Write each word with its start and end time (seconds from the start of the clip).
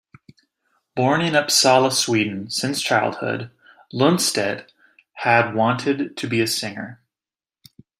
Born 0.95 1.21
in 1.21 1.35
Uppsala, 1.35 1.91
Sweden, 1.93 2.49
since 2.49 2.81
childhood, 2.81 3.51
Lundstedt 3.93 4.67
had 5.13 5.53
wanted 5.53 6.17
to 6.17 6.27
be 6.27 6.41
a 6.41 6.47
singer. 6.47 7.03